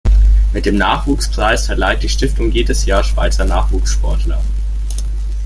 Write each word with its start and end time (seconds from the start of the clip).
Mit 0.51 0.65
dem 0.65 0.77
Nachwuchs-Preis 0.79 1.67
verleiht 1.67 2.01
die 2.01 2.09
Stiftung 2.09 2.49
jedes 2.51 2.87
Jahr 2.87 3.03
Schweizer 3.03 3.45
Nachwuchssportler. 3.45 4.41